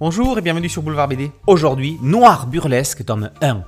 [0.00, 1.32] Bonjour et bienvenue sur Boulevard BD.
[1.48, 3.64] Aujourd'hui, Noir Burlesque, tome 1.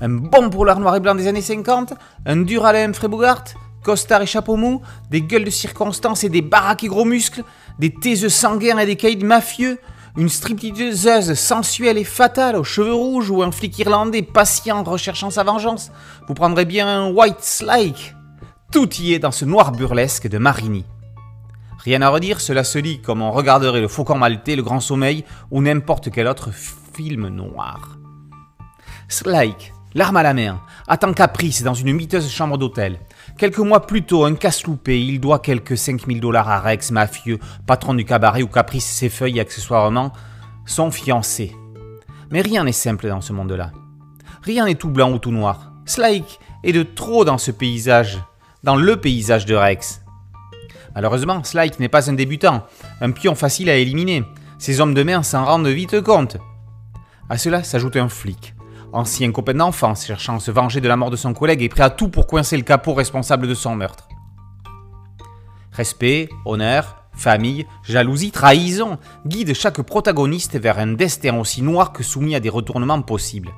[0.00, 1.94] Un bon polar noir et blanc des années 50,
[2.26, 3.44] un dur Alain Frébogart,
[3.84, 7.44] costard et chapeau mou, des gueules de circonstance et des baraques et gros muscles,
[7.78, 9.78] des taiseux sanguins et des caïds mafieux,
[10.16, 15.44] une stripteaseuse sensuelle et fatale aux cheveux rouges ou un flic irlandais patient recherchant sa
[15.44, 15.92] vengeance.
[16.26, 18.16] Vous prendrez bien un white slike.
[18.72, 20.84] Tout y est dans ce noir burlesque de Marini.
[21.84, 25.24] Rien à redire, cela se lit comme on regarderait le Faucon Maltais, le Grand Sommeil
[25.50, 27.98] ou n'importe quel autre film noir.
[29.08, 33.00] Slike, l'arme à la main, attend caprice dans une miteuse chambre d'hôtel.
[33.36, 37.94] Quelques mois plus tôt, un casse-loupé, il doit quelques 5000 dollars à Rex, mafieux, patron
[37.94, 40.12] du cabaret où caprice et accessoirement
[40.66, 41.52] son fiancé.
[42.30, 43.72] Mais rien n'est simple dans ce monde-là.
[44.42, 45.72] Rien n'est tout blanc ou tout noir.
[45.84, 48.20] Slike est de trop dans ce paysage,
[48.62, 50.01] dans le paysage de Rex.
[50.94, 52.64] Malheureusement, Slike n'est pas un débutant,
[53.00, 54.24] un pion facile à éliminer.
[54.58, 56.36] Ses hommes de main s'en rendent vite compte.
[57.28, 58.54] À cela s'ajoute un flic,
[58.92, 61.82] ancien copain d'enfance cherchant à se venger de la mort de son collègue et prêt
[61.82, 64.08] à tout pour coincer le capot responsable de son meurtre.
[65.72, 72.34] Respect, honneur, famille, jalousie, trahison guident chaque protagoniste vers un destin aussi noir que soumis
[72.34, 73.50] à des retournements possibles.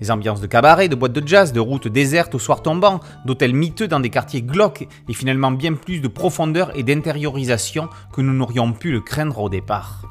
[0.00, 3.54] Les ambiances de cabaret, de boîtes de jazz, de routes désertes au soir tombant, d'hôtels
[3.54, 8.32] miteux dans des quartiers glauques et finalement bien plus de profondeur et d'intériorisation que nous
[8.32, 10.02] n'aurions pu le craindre au départ.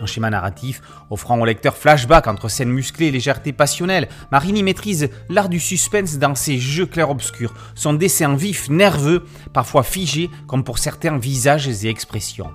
[0.00, 5.08] Un schéma narratif offrant au lecteur flashback entre scènes musclées et légèreté passionnelle, Marini maîtrise
[5.28, 10.78] l'art du suspense dans ses jeux clairs-obscurs, son dessin vif, nerveux, parfois figé comme pour
[10.78, 12.50] certains visages et expressions.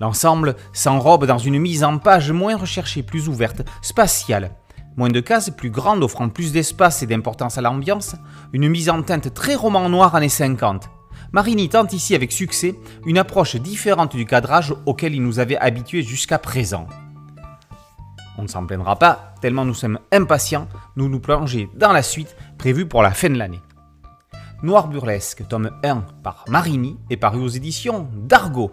[0.00, 4.50] L'ensemble s'enrobe dans une mise en page moins recherchée, plus ouverte, spatiale,
[4.96, 8.16] Moins de cases, plus grandes, offrant plus d'espace et d'importance à l'ambiance,
[8.54, 10.88] une mise en teinte très roman noir années 50.
[11.32, 16.02] Marini tente ici avec succès une approche différente du cadrage auquel il nous avait habitués
[16.02, 16.86] jusqu'à présent.
[18.38, 22.34] On ne s'en plaindra pas, tellement nous sommes impatients, nous nous plonger dans la suite
[22.56, 23.60] prévue pour la fin de l'année.
[24.62, 28.72] Noir Burlesque, tome 1 par Marini et paru aux éditions d'Argo.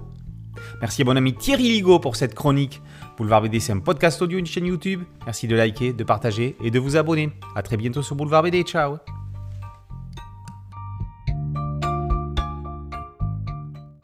[0.81, 2.81] Merci à mon ami Thierry Ligo pour cette chronique.
[3.17, 5.03] Boulevard BD, c'est un podcast audio, une chaîne YouTube.
[5.25, 7.29] Merci de liker, de partager et de vous abonner.
[7.55, 8.63] A très bientôt sur Boulevard BD.
[8.63, 8.97] Ciao